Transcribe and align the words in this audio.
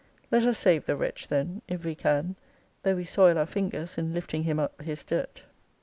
Let 0.31 0.45
us 0.45 0.57
save 0.57 0.85
the 0.85 0.95
wretch 0.95 1.27
then, 1.27 1.61
if 1.67 1.85
we 1.85 1.93
can, 1.93 2.35
though 2.81 2.95
we 2.95 3.03
soil 3.03 3.37
our 3.37 3.45
fingers 3.45 3.99
in 3.99 4.15
lifting 4.15 4.45
him 4.45 4.57
up 4.57 4.81
his 4.81 5.03
dirt. 5.03 5.45